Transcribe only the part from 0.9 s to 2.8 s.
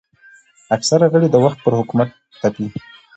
غړي د وخت پر حکومت تپي